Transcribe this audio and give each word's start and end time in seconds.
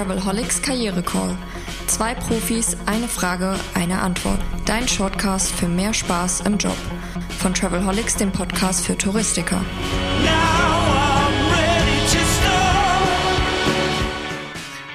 Travelholics 0.00 0.62
Karriere 0.62 1.02
Call. 1.02 1.36
Zwei 1.86 2.14
Profis, 2.14 2.74
eine 2.86 3.06
Frage, 3.06 3.54
eine 3.74 4.00
Antwort. 4.00 4.40
Dein 4.64 4.88
Shortcast 4.88 5.52
für 5.52 5.68
mehr 5.68 5.92
Spaß 5.92 6.40
im 6.46 6.56
Job. 6.56 6.76
Von 7.38 7.52
Travelholics, 7.52 8.16
dem 8.16 8.32
Podcast 8.32 8.86
für 8.86 8.96
Touristiker. 8.96 9.60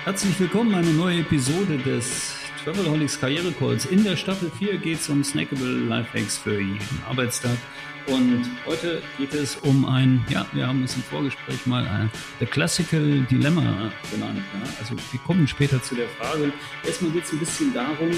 Herzlich 0.06 0.40
willkommen, 0.40 0.74
eine 0.74 0.90
neue 0.90 1.20
Episode 1.20 1.78
des 1.78 2.35
Travelholics 2.66 3.20
Karriere 3.20 3.52
Calls. 3.52 3.86
In 3.86 4.04
der 4.04 4.16
Staffel 4.16 4.50
4 4.50 4.80
geht 4.80 4.98
es 4.98 5.08
um 5.08 5.24
snackable 5.24 5.86
Lifehacks 5.86 6.40
für 6.40 6.60
jeden 6.60 7.04
Arbeitstag. 7.08 7.56
Und 8.08 8.44
heute 8.66 9.04
geht 9.20 9.36
es 9.36 9.56
um 9.58 9.86
ein, 9.86 10.26
ja, 10.32 10.48
wir 10.52 10.66
haben 10.66 10.84
es 10.84 10.96
im 10.96 11.04
Vorgespräch 11.04 11.68
mal 11.68 11.88
ein 11.88 12.10
The 12.40 12.48
Classical 12.48 13.22
Dilemma 13.30 13.92
genannt. 14.12 14.40
Ja? 14.56 14.70
Also 14.80 14.96
wir 14.96 15.20
kommen 15.20 15.48
später 15.48 15.80
zu 15.84 15.94
der 15.94 16.08
Frage. 16.10 16.52
Erstmal 16.84 17.12
geht 17.12 17.26
es 17.26 17.34
ein 17.34 17.40
bisschen 17.40 17.72
darum, 17.72 18.10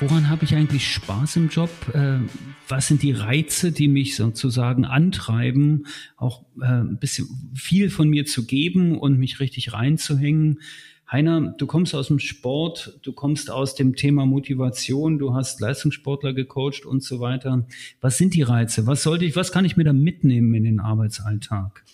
woran 0.00 0.30
habe 0.30 0.44
ich 0.44 0.54
eigentlich 0.54 0.90
Spaß 0.90 1.36
im 1.36 1.50
Job? 1.50 1.70
Äh, 1.92 2.20
was 2.68 2.88
sind 2.88 3.02
die 3.02 3.12
Reize, 3.12 3.70
die 3.70 3.88
mich 3.88 4.16
sozusagen 4.16 4.86
antreiben, 4.86 5.86
auch 6.16 6.46
äh, 6.58 6.64
ein 6.64 6.98
bisschen 6.98 7.52
viel 7.54 7.90
von 7.90 8.08
mir 8.08 8.24
zu 8.24 8.46
geben 8.46 8.96
und 8.98 9.18
mich 9.18 9.40
richtig 9.40 9.74
reinzuhängen? 9.74 10.60
Heiner, 11.10 11.54
du 11.56 11.66
kommst 11.66 11.94
aus 11.94 12.08
dem 12.08 12.18
Sport, 12.18 12.98
du 13.02 13.12
kommst 13.12 13.50
aus 13.50 13.76
dem 13.76 13.94
Thema 13.94 14.26
Motivation, 14.26 15.18
du 15.18 15.34
hast 15.34 15.60
Leistungssportler 15.60 16.32
gecoacht 16.32 16.84
und 16.84 17.02
so 17.02 17.20
weiter. 17.20 17.66
Was 18.00 18.18
sind 18.18 18.34
die 18.34 18.42
Reize? 18.42 18.86
Was 18.86 19.04
sollte 19.04 19.24
ich, 19.24 19.36
was 19.36 19.52
kann 19.52 19.64
ich 19.64 19.76
mir 19.76 19.84
da 19.84 19.92
mitnehmen 19.92 20.52
in 20.54 20.64
den 20.64 20.80
Arbeitsalltag? 20.80 21.84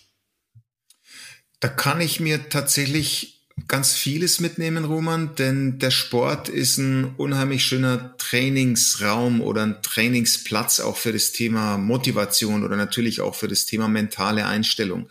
Da 1.59 1.69
kann 1.69 2.01
ich 2.01 2.19
mir 2.19 2.49
tatsächlich 2.49 3.32
ganz 3.67 3.93
vieles 3.93 4.39
mitnehmen, 4.39 4.83
Roman, 4.83 5.35
denn 5.35 5.77
der 5.79 5.91
Sport 5.91 6.49
ist 6.49 6.77
ein 6.77 7.13
unheimlich 7.17 7.63
schöner 7.63 8.17
Trainingsraum 8.17 9.41
oder 9.41 9.63
ein 9.63 9.81
Trainingsplatz 9.81 10.79
auch 10.79 10.97
für 10.97 11.13
das 11.13 11.31
Thema 11.31 11.77
Motivation 11.77 12.63
oder 12.63 12.75
natürlich 12.75 13.21
auch 13.21 13.35
für 13.35 13.47
das 13.47 13.65
Thema 13.65 13.87
mentale 13.87 14.47
Einstellung. 14.47 15.07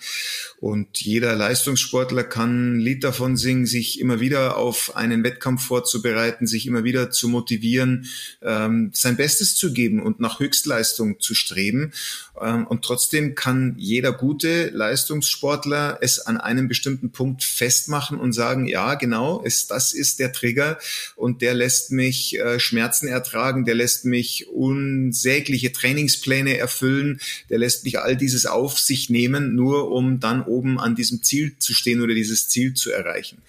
Und 0.58 1.00
jeder 1.00 1.34
Leistungssportler 1.34 2.24
kann 2.24 2.74
ein 2.74 2.80
Lied 2.80 3.02
davon 3.02 3.36
singen, 3.36 3.66
sich 3.66 3.98
immer 3.98 4.20
wieder 4.20 4.56
auf 4.56 4.94
einen 4.94 5.24
Wettkampf 5.24 5.64
vorzubereiten, 5.64 6.46
sich 6.46 6.66
immer 6.66 6.84
wieder 6.84 7.10
zu 7.10 7.28
motivieren, 7.28 8.06
ähm, 8.42 8.90
sein 8.92 9.16
Bestes 9.16 9.56
zu 9.56 9.72
geben 9.72 10.00
und 10.00 10.20
nach 10.20 10.38
Höchstleistung 10.38 11.18
zu 11.20 11.34
streben. 11.34 11.92
Ähm, 12.40 12.66
und 12.66 12.84
trotzdem 12.84 13.34
kann 13.34 13.74
jeder 13.76 14.12
gute 14.12 14.68
Leistungssportler 14.68 15.98
es 16.00 16.20
an 16.20 16.36
einem 16.36 16.68
bestimmten 16.68 17.10
Punkt 17.10 17.42
festmachen 17.42 18.18
und 18.18 18.31
sagen, 18.32 18.66
ja, 18.66 18.94
genau, 18.94 19.42
es, 19.44 19.66
das 19.66 19.92
ist 19.92 20.18
der 20.18 20.32
Trigger 20.32 20.78
und 21.16 21.42
der 21.42 21.54
lässt 21.54 21.92
mich 21.92 22.38
äh, 22.38 22.58
Schmerzen 22.58 23.08
ertragen, 23.08 23.64
der 23.64 23.74
lässt 23.74 24.04
mich 24.04 24.48
unsägliche 24.48 25.72
Trainingspläne 25.72 26.56
erfüllen, 26.56 27.20
der 27.50 27.58
lässt 27.58 27.84
mich 27.84 27.98
all 27.98 28.16
dieses 28.16 28.46
auf 28.46 28.78
sich 28.78 29.10
nehmen, 29.10 29.54
nur 29.54 29.90
um 29.90 30.20
dann 30.20 30.42
oben 30.42 30.78
an 30.78 30.94
diesem 30.94 31.22
Ziel 31.22 31.58
zu 31.58 31.74
stehen 31.74 32.02
oder 32.02 32.14
dieses 32.14 32.48
Ziel 32.48 32.74
zu 32.74 32.90
erreichen. 32.90 33.42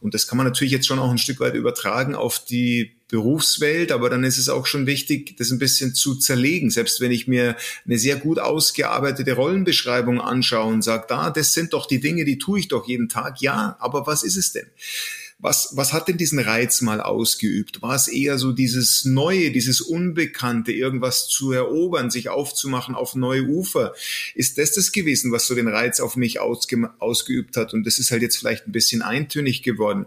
Und 0.00 0.14
das 0.14 0.26
kann 0.26 0.36
man 0.36 0.46
natürlich 0.46 0.72
jetzt 0.72 0.86
schon 0.86 0.98
auch 0.98 1.10
ein 1.10 1.18
Stück 1.18 1.38
weit 1.38 1.54
übertragen 1.54 2.16
auf 2.16 2.44
die 2.44 2.92
Berufswelt, 3.12 3.92
aber 3.92 4.08
dann 4.08 4.24
ist 4.24 4.38
es 4.38 4.48
auch 4.48 4.64
schon 4.64 4.86
wichtig, 4.86 5.36
das 5.36 5.50
ein 5.50 5.58
bisschen 5.58 5.94
zu 5.94 6.14
zerlegen. 6.14 6.70
Selbst 6.70 7.02
wenn 7.02 7.12
ich 7.12 7.28
mir 7.28 7.56
eine 7.84 7.98
sehr 7.98 8.16
gut 8.16 8.38
ausgearbeitete 8.38 9.34
Rollenbeschreibung 9.34 10.18
anschaue 10.18 10.72
und 10.72 10.82
sage, 10.82 11.04
da, 11.10 11.28
das 11.28 11.52
sind 11.52 11.74
doch 11.74 11.86
die 11.86 12.00
Dinge, 12.00 12.24
die 12.24 12.38
tue 12.38 12.60
ich 12.60 12.68
doch 12.68 12.88
jeden 12.88 13.10
Tag. 13.10 13.42
Ja, 13.42 13.76
aber 13.80 14.06
was 14.06 14.22
ist 14.22 14.36
es 14.36 14.52
denn? 14.52 14.66
Was, 15.38 15.72
was 15.74 15.92
hat 15.92 16.08
denn 16.08 16.16
diesen 16.16 16.38
Reiz 16.38 16.80
mal 16.80 17.02
ausgeübt? 17.02 17.82
War 17.82 17.96
es 17.96 18.08
eher 18.08 18.38
so 18.38 18.52
dieses 18.52 19.04
Neue, 19.04 19.50
dieses 19.50 19.82
Unbekannte, 19.82 20.72
irgendwas 20.72 21.28
zu 21.28 21.52
erobern, 21.52 22.10
sich 22.10 22.30
aufzumachen 22.30 22.94
auf 22.94 23.14
neue 23.14 23.42
Ufer? 23.42 23.92
Ist 24.34 24.56
das 24.56 24.72
das 24.72 24.90
gewesen, 24.90 25.32
was 25.32 25.46
so 25.46 25.54
den 25.54 25.68
Reiz 25.68 26.00
auf 26.00 26.16
mich 26.16 26.40
ausge, 26.40 26.90
ausgeübt 26.98 27.58
hat? 27.58 27.74
Und 27.74 27.84
das 27.84 27.98
ist 27.98 28.10
halt 28.10 28.22
jetzt 28.22 28.38
vielleicht 28.38 28.68
ein 28.68 28.72
bisschen 28.72 29.02
eintönig 29.02 29.62
geworden. 29.62 30.06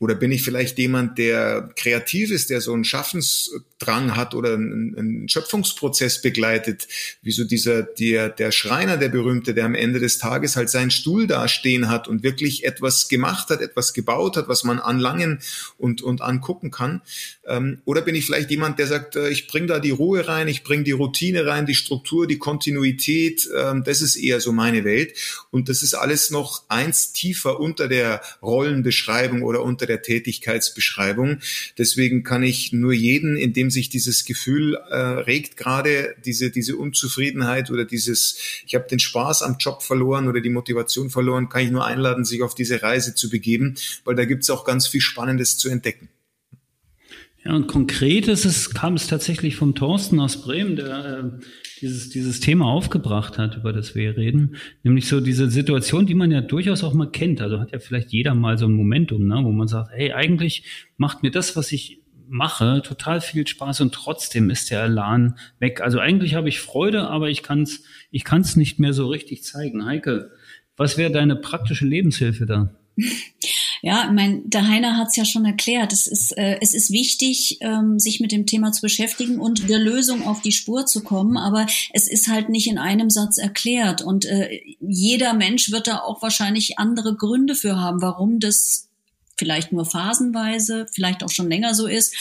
Oder 0.00 0.14
bin 0.14 0.32
ich 0.32 0.42
vielleicht 0.42 0.78
jemand, 0.78 1.18
der 1.18 1.68
kreativ 1.76 2.30
ist, 2.30 2.48
der 2.48 2.62
so 2.62 2.72
einen 2.72 2.84
Schaffensdrang 2.84 4.16
hat 4.16 4.34
oder 4.34 4.54
einen, 4.54 5.28
Schöpfungsprozess 5.28 6.22
begleitet, 6.22 6.88
wie 7.20 7.32
so 7.32 7.44
dieser, 7.44 7.82
der, 7.82 8.30
der 8.30 8.50
Schreiner, 8.50 8.96
der 8.96 9.10
berühmte, 9.10 9.52
der 9.52 9.66
am 9.66 9.74
Ende 9.74 10.00
des 10.00 10.16
Tages 10.16 10.56
halt 10.56 10.70
seinen 10.70 10.90
Stuhl 10.90 11.26
da 11.26 11.48
stehen 11.48 11.90
hat 11.90 12.08
und 12.08 12.22
wirklich 12.22 12.64
etwas 12.64 13.08
gemacht 13.08 13.50
hat, 13.50 13.60
etwas 13.60 13.92
gebaut 13.92 14.38
hat, 14.38 14.48
was 14.48 14.64
man 14.64 14.78
anlangen 14.78 15.40
und, 15.76 16.00
und 16.00 16.22
angucken 16.22 16.70
kann. 16.70 17.02
Ähm, 17.46 17.82
oder 17.84 18.00
bin 18.00 18.14
ich 18.14 18.24
vielleicht 18.24 18.50
jemand, 18.50 18.78
der 18.78 18.86
sagt, 18.86 19.16
äh, 19.16 19.28
ich 19.28 19.48
bringe 19.48 19.66
da 19.66 19.80
die 19.80 19.90
Ruhe 19.90 20.26
rein, 20.26 20.48
ich 20.48 20.64
bringe 20.64 20.84
die 20.84 20.92
Routine 20.92 21.44
rein, 21.44 21.66
die 21.66 21.74
Struktur, 21.74 22.26
die 22.26 22.38
Kontinuität, 22.38 23.46
ähm, 23.54 23.84
das 23.84 24.00
ist 24.00 24.16
eher 24.16 24.40
so 24.40 24.52
meine 24.52 24.84
Welt. 24.84 25.12
Und 25.50 25.68
das 25.68 25.82
ist 25.82 25.92
alles 25.92 26.30
noch 26.30 26.62
eins 26.68 27.12
tiefer 27.12 27.60
unter 27.60 27.86
der 27.86 28.22
Rollenbeschreibung 28.40 29.42
oder 29.42 29.62
unter 29.62 29.89
der 29.90 30.02
Tätigkeitsbeschreibung. 30.02 31.40
Deswegen 31.76 32.22
kann 32.22 32.42
ich 32.42 32.72
nur 32.72 32.92
jeden, 32.92 33.36
in 33.36 33.52
dem 33.52 33.70
sich 33.70 33.88
dieses 33.88 34.24
Gefühl 34.24 34.76
äh, 34.76 34.96
regt, 34.96 35.56
gerade 35.56 36.14
diese, 36.24 36.50
diese 36.50 36.76
Unzufriedenheit 36.76 37.70
oder 37.70 37.84
dieses, 37.84 38.38
ich 38.66 38.74
habe 38.74 38.86
den 38.88 39.00
Spaß 39.00 39.42
am 39.42 39.56
Job 39.58 39.82
verloren 39.82 40.28
oder 40.28 40.40
die 40.40 40.50
Motivation 40.50 41.10
verloren, 41.10 41.48
kann 41.48 41.64
ich 41.64 41.70
nur 41.70 41.84
einladen, 41.84 42.24
sich 42.24 42.42
auf 42.42 42.54
diese 42.54 42.82
Reise 42.82 43.14
zu 43.14 43.28
begeben, 43.28 43.74
weil 44.04 44.14
da 44.14 44.24
gibt 44.24 44.44
es 44.44 44.50
auch 44.50 44.64
ganz 44.64 44.86
viel 44.86 45.00
Spannendes 45.00 45.58
zu 45.58 45.68
entdecken. 45.68 46.08
Ja, 47.44 47.54
und 47.54 47.68
konkret 47.68 48.28
ist 48.28 48.44
es, 48.44 48.74
kam 48.74 48.94
es 48.94 49.06
tatsächlich 49.06 49.56
vom 49.56 49.74
Thorsten 49.74 50.20
aus 50.20 50.42
Bremen, 50.42 50.76
der 50.76 51.20
äh, 51.24 51.44
dieses, 51.80 52.10
dieses 52.10 52.40
Thema 52.40 52.66
aufgebracht 52.66 53.38
hat, 53.38 53.56
über 53.56 53.72
das 53.72 53.94
wir 53.94 54.16
reden. 54.16 54.56
Nämlich 54.82 55.08
so 55.08 55.20
diese 55.20 55.50
Situation, 55.50 56.04
die 56.04 56.14
man 56.14 56.30
ja 56.30 56.42
durchaus 56.42 56.84
auch 56.84 56.92
mal 56.92 57.10
kennt. 57.10 57.40
Also 57.40 57.58
hat 57.58 57.72
ja 57.72 57.78
vielleicht 57.78 58.10
jeder 58.10 58.34
mal 58.34 58.58
so 58.58 58.66
ein 58.66 58.74
Momentum, 58.74 59.26
ne, 59.26 59.40
wo 59.42 59.52
man 59.52 59.68
sagt, 59.68 59.90
hey, 59.92 60.12
eigentlich 60.12 60.64
macht 60.98 61.22
mir 61.22 61.30
das, 61.30 61.56
was 61.56 61.72
ich 61.72 62.00
mache, 62.28 62.82
total 62.84 63.20
viel 63.20 63.46
Spaß 63.46 63.80
und 63.80 63.92
trotzdem 63.92 64.50
ist 64.50 64.70
der 64.70 64.84
Elan 64.84 65.36
weg. 65.58 65.80
Also 65.80 65.98
eigentlich 65.98 66.34
habe 66.34 66.48
ich 66.48 66.60
Freude, 66.60 67.08
aber 67.08 67.30
ich 67.30 67.42
kann 67.42 67.62
es 67.62 67.84
ich 68.10 68.24
kann's 68.24 68.54
nicht 68.54 68.78
mehr 68.78 68.92
so 68.92 69.08
richtig 69.08 69.42
zeigen. 69.42 69.86
Heike, 69.86 70.30
was 70.76 70.96
wäre 70.96 71.10
deine 71.10 71.36
praktische 71.36 71.86
Lebenshilfe 71.86 72.46
da? 72.46 72.74
Ja, 73.82 74.04
ich 74.06 74.12
mein, 74.12 74.48
der 74.48 74.68
Heiner 74.68 74.96
hat 74.96 75.08
es 75.08 75.16
ja 75.16 75.24
schon 75.24 75.44
erklärt. 75.44 75.92
Es 75.92 76.06
ist, 76.06 76.36
äh, 76.36 76.58
es 76.60 76.74
ist 76.74 76.90
wichtig, 76.90 77.58
ähm, 77.60 77.98
sich 77.98 78.20
mit 78.20 78.32
dem 78.32 78.46
Thema 78.46 78.72
zu 78.72 78.82
beschäftigen 78.82 79.38
und 79.38 79.68
der 79.68 79.78
Lösung 79.78 80.26
auf 80.26 80.42
die 80.42 80.52
Spur 80.52 80.86
zu 80.86 81.02
kommen. 81.02 81.36
Aber 81.36 81.66
es 81.92 82.08
ist 82.08 82.28
halt 82.28 82.48
nicht 82.48 82.68
in 82.68 82.78
einem 82.78 83.10
Satz 83.10 83.38
erklärt. 83.38 84.02
Und 84.02 84.26
äh, 84.26 84.60
jeder 84.80 85.32
Mensch 85.32 85.70
wird 85.70 85.86
da 85.86 86.00
auch 86.00 86.22
wahrscheinlich 86.22 86.78
andere 86.78 87.16
Gründe 87.16 87.54
für 87.54 87.80
haben, 87.80 88.02
warum 88.02 88.40
das 88.40 88.88
vielleicht 89.36 89.72
nur 89.72 89.86
phasenweise, 89.86 90.86
vielleicht 90.92 91.24
auch 91.24 91.30
schon 91.30 91.48
länger 91.48 91.74
so 91.74 91.86
ist, 91.86 92.14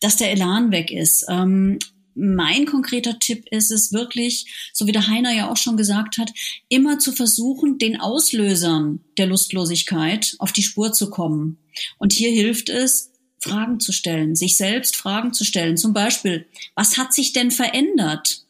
dass 0.00 0.16
der 0.16 0.32
Elan 0.32 0.70
weg 0.70 0.90
ist. 0.90 1.24
Ähm, 1.28 1.78
mein 2.18 2.66
konkreter 2.66 3.18
Tipp 3.18 3.44
ist 3.50 3.70
es 3.70 3.92
wirklich, 3.92 4.70
so 4.72 4.86
wie 4.86 4.92
der 4.92 5.06
Heiner 5.06 5.32
ja 5.32 5.50
auch 5.50 5.56
schon 5.56 5.76
gesagt 5.76 6.18
hat, 6.18 6.32
immer 6.68 6.98
zu 6.98 7.12
versuchen, 7.12 7.78
den 7.78 8.00
Auslösern 8.00 9.00
der 9.16 9.26
Lustlosigkeit 9.26 10.34
auf 10.38 10.52
die 10.52 10.62
Spur 10.62 10.92
zu 10.92 11.10
kommen. 11.10 11.58
Und 11.98 12.12
hier 12.12 12.30
hilft 12.30 12.68
es, 12.68 13.12
Fragen 13.40 13.78
zu 13.78 13.92
stellen, 13.92 14.34
sich 14.34 14.56
selbst 14.56 14.96
Fragen 14.96 15.32
zu 15.32 15.44
stellen. 15.44 15.76
Zum 15.76 15.92
Beispiel, 15.92 16.46
was 16.74 16.98
hat 16.98 17.14
sich 17.14 17.32
denn 17.32 17.52
verändert? 17.52 18.47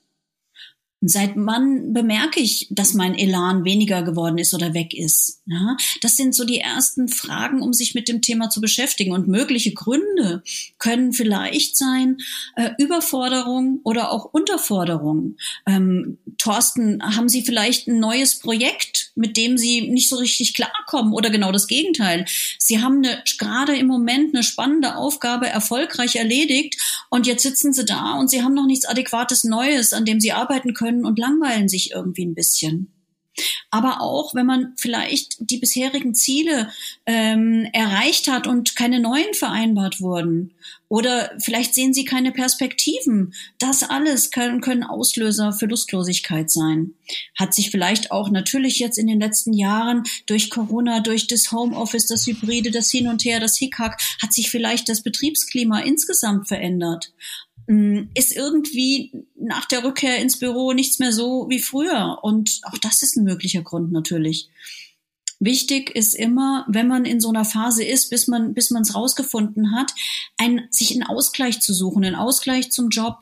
Seit 1.01 1.33
wann 1.37 1.93
bemerke 1.93 2.41
ich, 2.41 2.67
dass 2.71 2.93
mein 2.93 3.15
Elan 3.15 3.65
weniger 3.65 4.03
geworden 4.03 4.37
ist 4.37 4.53
oder 4.53 4.75
weg 4.75 4.95
ist? 4.95 5.43
Ja, 5.47 5.77
das 6.03 6.17
sind 6.17 6.35
so 6.35 6.45
die 6.45 6.59
ersten 6.59 7.09
Fragen, 7.09 7.63
um 7.63 7.73
sich 7.73 7.95
mit 7.95 8.09
dem 8.09 8.21
Thema 8.21 8.51
zu 8.51 8.61
beschäftigen. 8.61 9.13
Und 9.13 9.29
mögliche 9.29 9.73
Gründe 9.73 10.43
können 10.79 11.13
vielleicht 11.13 11.77
sein 11.77 12.17
äh, 12.57 12.71
Überforderung 12.79 13.81
oder 13.85 14.11
auch 14.11 14.25
Unterforderung. 14.33 15.37
Ähm, 15.67 16.19
Thorsten, 16.39 17.03
haben 17.03 17.29
Sie 17.29 17.43
vielleicht 17.43 17.89
ein 17.89 17.99
neues 17.99 18.39
Projekt, 18.39 19.11
mit 19.17 19.37
dem 19.37 19.59
Sie 19.59 19.83
nicht 19.83 20.09
so 20.09 20.17
richtig 20.17 20.55
klarkommen 20.55 21.13
oder 21.13 21.31
genau 21.31 21.53
das 21.53 21.67
Gegenteil? 21.67 22.25
Sie 22.59 22.81
haben 22.81 22.99
eine, 22.99 23.23
gerade 23.39 23.77
im 23.77 23.87
Moment 23.87 24.35
eine 24.35 24.45
spannende 24.45 24.97
Aufgabe 24.97 25.49
erfolgreich 25.49 26.17
erledigt 26.17 26.81
und 27.11 27.27
jetzt 27.27 27.43
sitzen 27.43 27.73
Sie 27.73 27.85
da 27.85 28.15
und 28.15 28.31
Sie 28.31 28.43
haben 28.43 28.55
noch 28.55 28.67
nichts 28.67 28.87
Adäquates 28.87 29.45
Neues, 29.45 29.93
an 29.93 30.05
dem 30.05 30.21
Sie 30.21 30.33
arbeiten 30.33 30.75
können 30.75 31.05
und 31.05 31.19
langweilen 31.19 31.69
sich 31.69 31.91
irgendwie 31.91 32.25
ein 32.25 32.35
bisschen. 32.35 32.93
Aber 33.71 34.01
auch, 34.01 34.35
wenn 34.35 34.47
man 34.47 34.73
vielleicht 34.77 35.37
die 35.39 35.59
bisherigen 35.59 36.15
Ziele 36.15 36.71
ähm, 37.07 37.69
erreicht 37.73 38.29
hat 38.29 38.47
und 38.47 38.77
keine 38.77 39.01
neuen 39.01 39.35
vereinbart 39.35 40.01
wurden. 40.01 40.55
Oder 40.89 41.33
vielleicht 41.39 41.75
sehen 41.75 41.93
Sie 41.93 42.07
keine 42.07 42.33
Perspektiven. 42.33 43.35
Das 43.59 43.83
alles 43.83 44.31
können, 44.31 44.63
können 44.63 44.85
Auslöser 44.85 45.53
für 45.53 45.67
Lustlosigkeit 45.67 46.51
sein. 46.51 46.95
Hat 47.39 47.53
sich 47.53 47.71
vielleicht 47.71 48.11
auch 48.11 48.31
natürlich 48.31 48.79
jetzt 48.79 48.97
in 48.97 49.07
den 49.07 49.21
letzten 49.21 49.53
Jahren 49.53 50.05
durch 50.25 50.49
Corona, 50.49 51.01
durch 51.01 51.27
das 51.27 51.53
Homeoffice, 51.53 52.07
das 52.07 52.27
Hybride, 52.27 52.71
das 52.71 52.91
Hin 52.91 53.07
und 53.07 53.25
Her, 53.25 53.39
das 53.39 53.59
Hickhack, 53.59 54.01
hat 54.23 54.33
sich 54.33 54.51
vielleicht 54.51 54.89
das 54.89 55.03
Betriebsklima 55.03 55.81
insgesamt 55.81 56.49
verändert. 56.49 57.13
Hm, 57.69 58.09
ist 58.15 58.35
irgendwie 58.35 59.13
nach 59.39 59.67
der 59.67 59.85
Rückkehr 59.85 60.19
ins 60.19 60.39
Büro 60.39 60.73
nichts 60.73 60.99
mehr 60.99 61.13
so 61.13 61.47
wie 61.51 61.59
früher. 61.59 62.19
Und 62.23 62.61
auch 62.63 62.79
das 62.79 63.03
ist 63.03 63.17
ein 63.17 63.25
möglicher 63.25 63.63
Grund 63.63 63.93
natürlich. 63.93 64.49
Wichtig 65.41 65.95
ist 65.95 66.15
immer, 66.15 66.65
wenn 66.67 66.89
man 66.89 67.05
in 67.05 67.21
so 67.21 67.29
einer 67.29 67.45
Phase 67.45 67.85
ist, 67.85 68.11
bis 68.11 68.27
man 68.27 68.55
bis 68.55 68.71
man 68.71 68.83
es 68.83 68.95
rausgefunden 68.95 69.77
hat, 69.77 69.93
ein, 70.37 70.67
sich 70.71 70.93
einen 70.93 71.05
Ausgleich 71.05 71.61
zu 71.61 71.73
suchen, 71.75 72.05
einen 72.05 72.17
Ausgleich 72.17 72.73
zum 72.73 72.89
Job, 72.89 73.19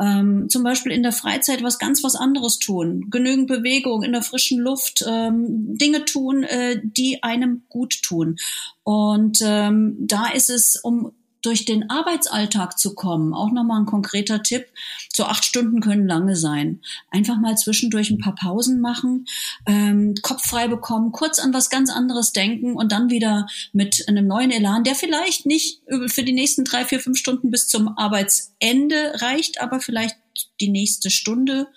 ähm, 0.00 0.48
zum 0.48 0.62
Beispiel 0.62 0.92
in 0.92 1.02
der 1.02 1.12
Freizeit 1.12 1.62
was 1.62 1.78
ganz 1.78 2.02
was 2.02 2.14
anderes 2.14 2.58
tun, 2.58 3.10
genügend 3.10 3.48
Bewegung 3.48 4.02
in 4.02 4.12
der 4.12 4.22
frischen 4.22 4.60
Luft, 4.60 5.04
ähm, 5.06 5.76
Dinge 5.76 6.06
tun, 6.06 6.44
äh, 6.44 6.80
die 6.82 7.22
einem 7.22 7.64
gut 7.68 8.00
tun. 8.02 8.36
Und 8.82 9.40
ähm, 9.42 9.96
da 9.98 10.28
ist 10.28 10.48
es, 10.48 10.76
um 10.76 11.12
durch 11.42 11.64
den 11.64 11.88
Arbeitsalltag 11.90 12.78
zu 12.78 12.94
kommen, 12.94 13.34
auch 13.34 13.50
nochmal 13.50 13.80
ein 13.80 13.86
konkreter 13.86 14.42
Tipp. 14.42 14.66
So 15.12 15.24
acht 15.24 15.44
Stunden 15.44 15.80
können 15.80 16.06
lange 16.06 16.36
sein. 16.36 16.80
Einfach 17.10 17.38
mal 17.38 17.56
zwischendurch 17.56 18.10
ein 18.10 18.18
paar 18.18 18.34
Pausen 18.34 18.80
machen, 18.80 19.26
ähm, 19.66 20.14
Kopf 20.22 20.46
frei 20.46 20.68
bekommen, 20.68 21.12
kurz 21.12 21.38
an 21.38 21.54
was 21.54 21.70
ganz 21.70 21.90
anderes 21.90 22.32
denken 22.32 22.74
und 22.74 22.92
dann 22.92 23.10
wieder 23.10 23.46
mit 23.72 24.04
einem 24.08 24.26
neuen 24.26 24.50
Elan, 24.50 24.84
der 24.84 24.94
vielleicht 24.94 25.46
nicht 25.46 25.82
für 26.06 26.22
die 26.22 26.32
nächsten 26.32 26.64
drei, 26.64 26.84
vier, 26.84 27.00
fünf 27.00 27.18
Stunden 27.18 27.50
bis 27.50 27.68
zum 27.68 27.88
Arbeitsende 27.96 29.14
reicht, 29.20 29.60
aber 29.60 29.80
vielleicht 29.80 30.16
die 30.60 30.70
nächste 30.70 31.10
Stunde, 31.10 31.68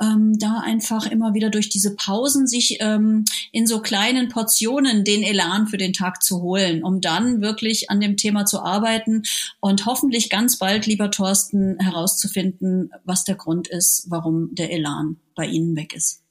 ähm, 0.00 0.38
da 0.38 0.60
einfach 0.64 1.06
immer 1.06 1.34
wieder 1.34 1.50
durch 1.50 1.68
diese 1.68 1.94
Pausen 1.94 2.46
sich 2.46 2.78
ähm, 2.80 3.24
in 3.52 3.66
so 3.66 3.80
kleinen 3.80 4.28
Portionen 4.28 5.04
den 5.04 5.22
Elan 5.22 5.66
für 5.66 5.78
den 5.78 5.92
Tag 5.92 6.22
zu 6.22 6.42
holen, 6.42 6.82
um 6.82 7.00
dann 7.00 7.40
wirklich 7.40 7.90
an 7.90 8.00
dem 8.00 8.16
Thema 8.16 8.46
zu 8.46 8.60
arbeiten 8.60 9.22
und 9.60 9.86
hoffentlich 9.86 10.30
ganz 10.30 10.58
bald, 10.58 10.86
lieber 10.86 11.10
Thorsten, 11.10 11.78
herauszufinden, 11.78 12.90
was 13.04 13.24
der 13.24 13.36
Grund 13.36 13.68
ist, 13.68 14.06
warum 14.08 14.54
der 14.54 14.72
Elan 14.72 15.16
bei 15.34 15.46
Ihnen 15.46 15.76
weg 15.76 15.94
ist. 15.94 16.23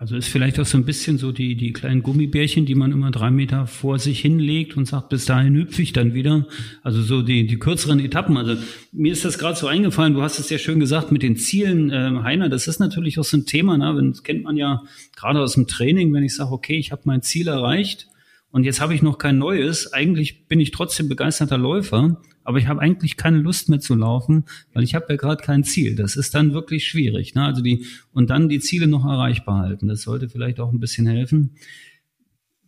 Also 0.00 0.14
ist 0.14 0.28
vielleicht 0.28 0.60
auch 0.60 0.64
so 0.64 0.78
ein 0.78 0.84
bisschen 0.84 1.18
so 1.18 1.32
die, 1.32 1.56
die 1.56 1.72
kleinen 1.72 2.04
Gummibärchen, 2.04 2.64
die 2.64 2.76
man 2.76 2.92
immer 2.92 3.10
drei 3.10 3.32
Meter 3.32 3.66
vor 3.66 3.98
sich 3.98 4.20
hinlegt 4.20 4.76
und 4.76 4.86
sagt, 4.86 5.08
bis 5.08 5.24
dahin 5.24 5.56
hüpfe 5.56 5.82
ich 5.82 5.92
dann 5.92 6.14
wieder. 6.14 6.46
Also 6.84 7.02
so 7.02 7.20
die, 7.20 7.48
die 7.48 7.58
kürzeren 7.58 7.98
Etappen. 7.98 8.36
Also 8.36 8.62
mir 8.92 9.10
ist 9.10 9.24
das 9.24 9.40
gerade 9.40 9.58
so 9.58 9.66
eingefallen, 9.66 10.14
du 10.14 10.22
hast 10.22 10.38
es 10.38 10.50
ja 10.50 10.58
schön 10.58 10.78
gesagt 10.78 11.10
mit 11.10 11.24
den 11.24 11.34
Zielen, 11.34 11.90
äh, 11.90 12.20
Heiner, 12.22 12.48
das 12.48 12.68
ist 12.68 12.78
natürlich 12.78 13.18
auch 13.18 13.24
so 13.24 13.38
ein 13.38 13.46
Thema, 13.46 13.76
ne? 13.76 13.92
Das 14.10 14.22
kennt 14.22 14.44
man 14.44 14.56
ja 14.56 14.84
gerade 15.16 15.40
aus 15.40 15.54
dem 15.54 15.66
Training, 15.66 16.12
wenn 16.12 16.22
ich 16.22 16.36
sage, 16.36 16.52
okay, 16.52 16.76
ich 16.76 16.92
habe 16.92 17.02
mein 17.04 17.22
Ziel 17.22 17.48
erreicht 17.48 18.06
und 18.50 18.64
jetzt 18.64 18.80
habe 18.80 18.94
ich 18.94 19.02
noch 19.02 19.18
kein 19.18 19.38
neues. 19.38 19.92
Eigentlich 19.92 20.46
bin 20.46 20.58
ich 20.58 20.70
trotzdem 20.70 21.08
begeisterter 21.08 21.58
Läufer, 21.58 22.20
aber 22.44 22.58
ich 22.58 22.66
habe 22.66 22.80
eigentlich 22.80 23.18
keine 23.18 23.38
Lust 23.38 23.68
mehr 23.68 23.80
zu 23.80 23.94
laufen, 23.94 24.44
weil 24.72 24.84
ich 24.84 24.94
habe 24.94 25.06
ja 25.10 25.16
gerade 25.16 25.42
kein 25.42 25.64
Ziel. 25.64 25.96
Das 25.96 26.16
ist 26.16 26.34
dann 26.34 26.54
wirklich 26.54 26.86
schwierig. 26.86 27.34
Ne? 27.34 27.44
Also 27.44 27.60
die 27.60 27.84
und 28.12 28.30
dann 28.30 28.48
die 28.48 28.60
Ziele 28.60 28.86
noch 28.86 29.04
erreichbar 29.04 29.58
halten. 29.58 29.88
Das 29.88 30.02
sollte 30.02 30.30
vielleicht 30.30 30.60
auch 30.60 30.72
ein 30.72 30.80
bisschen 30.80 31.06
helfen. 31.06 31.56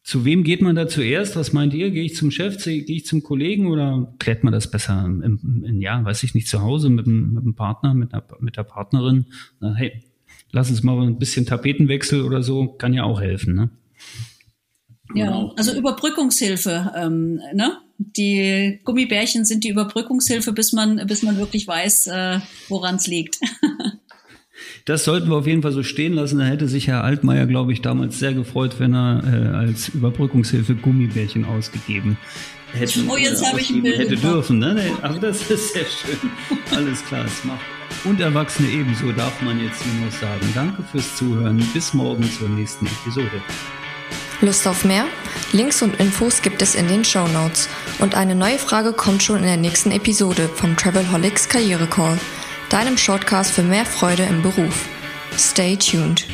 Zu 0.02 0.24
wem 0.24 0.44
geht 0.44 0.60
man 0.60 0.76
da 0.76 0.86
zuerst? 0.86 1.36
Was 1.36 1.52
meint 1.52 1.72
ihr? 1.72 1.90
Gehe 1.90 2.04
ich 2.04 2.14
zum 2.14 2.30
Chef? 2.30 2.62
Gehe 2.62 2.84
ich 2.84 3.06
zum 3.06 3.22
Kollegen 3.22 3.66
oder 3.66 4.14
klärt 4.18 4.44
man 4.44 4.52
das 4.52 4.70
besser 4.70 5.04
im, 5.04 5.62
im 5.64 5.80
ja, 5.80 6.04
weiß 6.04 6.22
ich 6.24 6.34
nicht, 6.34 6.48
zu 6.48 6.60
Hause 6.62 6.90
mit 6.90 7.06
dem, 7.06 7.34
mit 7.34 7.44
dem 7.44 7.54
Partner, 7.54 7.94
mit 7.94 8.12
der, 8.12 8.24
mit 8.40 8.56
der 8.56 8.64
Partnerin? 8.64 9.26
Na, 9.60 9.74
hey, 9.74 10.02
lass 10.52 10.70
uns 10.70 10.82
mal 10.82 11.00
ein 11.00 11.18
bisschen 11.18 11.46
Tapetenwechsel 11.46 12.22
oder 12.22 12.42
so, 12.42 12.66
kann 12.66 12.92
ja 12.92 13.04
auch 13.04 13.20
helfen, 13.20 13.54
ne? 13.54 13.70
Ja, 15.14 15.50
also 15.56 15.74
Überbrückungshilfe, 15.74 16.92
ähm, 16.96 17.40
ne? 17.52 17.78
die 17.98 18.80
Gummibärchen 18.84 19.44
sind 19.44 19.64
die 19.64 19.68
Überbrückungshilfe, 19.68 20.52
bis 20.52 20.72
man, 20.72 21.06
bis 21.06 21.22
man 21.22 21.36
wirklich 21.36 21.66
weiß, 21.66 22.06
äh, 22.08 22.40
woran 22.68 22.96
es 22.96 23.06
liegt. 23.06 23.38
Das 24.84 25.04
sollten 25.04 25.28
wir 25.30 25.36
auf 25.36 25.46
jeden 25.46 25.62
Fall 25.62 25.72
so 25.72 25.82
stehen 25.82 26.14
lassen. 26.14 26.38
Da 26.38 26.44
hätte 26.44 26.66
sich 26.66 26.88
Herr 26.88 27.04
Altmaier, 27.04 27.46
glaube 27.46 27.72
ich, 27.72 27.82
damals 27.82 28.18
sehr 28.18 28.32
gefreut, 28.32 28.76
wenn 28.78 28.94
er 28.94 29.22
äh, 29.24 29.56
als 29.56 29.88
Überbrückungshilfe 29.88 30.74
Gummibärchen 30.74 31.44
ausgegeben 31.44 32.18
hätte. 32.72 33.00
Oh, 33.08 33.16
jetzt 33.16 33.46
habe 33.46 33.60
ich 33.60 33.70
ein 33.70 33.82
Bild 33.82 33.98
hätte 33.98 34.16
dürfen. 34.16 34.58
Ne? 34.58 34.76
Aber 35.02 35.18
das 35.18 35.50
ist 35.50 35.74
sehr 35.74 35.84
schön. 35.84 36.30
Alles 36.74 37.04
klar, 37.04 37.24
es 37.24 37.44
macht. 37.44 37.60
Und 38.04 38.20
Erwachsene 38.20 38.68
ebenso, 38.70 39.12
darf 39.12 39.40
man 39.42 39.62
jetzt 39.62 39.84
nur 39.86 40.06
noch 40.06 40.12
sagen. 40.12 40.50
Danke 40.54 40.82
fürs 40.82 41.16
Zuhören. 41.16 41.62
Bis 41.74 41.92
morgen 41.94 42.24
zur 42.30 42.48
nächsten 42.48 42.86
Episode. 42.86 43.42
Lust 44.40 44.66
auf 44.66 44.84
mehr? 44.84 45.04
Links 45.52 45.82
und 45.82 46.00
Infos 46.00 46.42
gibt 46.42 46.62
es 46.62 46.74
in 46.74 46.88
den 46.88 47.04
Show 47.04 47.26
Notes. 47.28 47.68
Und 47.98 48.14
eine 48.14 48.34
neue 48.34 48.58
Frage 48.58 48.92
kommt 48.92 49.22
schon 49.22 49.38
in 49.38 49.44
der 49.44 49.56
nächsten 49.56 49.90
Episode 49.90 50.48
vom 50.48 50.76
Travelholics 50.76 51.48
Karriere 51.48 51.86
Call, 51.86 52.18
deinem 52.70 52.96
Shortcast 52.96 53.52
für 53.52 53.62
mehr 53.62 53.84
Freude 53.84 54.22
im 54.22 54.42
Beruf. 54.42 54.88
Stay 55.36 55.76
tuned. 55.76 56.26